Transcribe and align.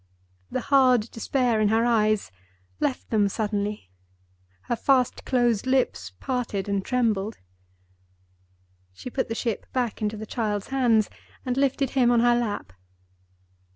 The 0.49 0.61
hard 0.61 1.01
despair 1.11 1.61
in 1.61 1.67
her 1.67 1.85
eyes 1.85 2.31
left 2.79 3.11
them 3.11 3.29
suddenly; 3.29 3.91
her 4.61 4.75
fast 4.75 5.25
closed 5.25 5.67
lips 5.67 6.13
parted 6.19 6.67
and 6.67 6.83
trembled. 6.83 7.37
She 8.93 9.11
put 9.11 9.29
the 9.29 9.35
ship 9.35 9.67
back 9.73 10.01
into 10.01 10.17
the 10.17 10.25
child's 10.25 10.69
hands 10.69 11.11
and 11.45 11.55
lifted 11.55 11.91
him 11.91 12.09
on 12.09 12.21
her 12.21 12.33
lap. 12.35 12.73